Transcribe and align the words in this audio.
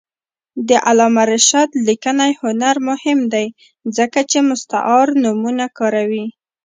د 0.67 0.69
علامه 0.87 1.23
رشاد 1.33 1.69
لیکنی 1.87 2.31
هنر 2.41 2.75
مهم 2.89 3.19
دی 3.33 3.47
ځکه 3.97 4.19
چې 4.31 4.37
مستعار 4.49 5.07
نومونه 5.23 5.65
کاروي. 5.77 6.25